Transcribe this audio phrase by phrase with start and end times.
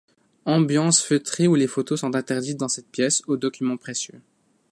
[0.45, 4.19] Ambiance feutrée où les photos sont interdites dans cette pièce aux documents précieux.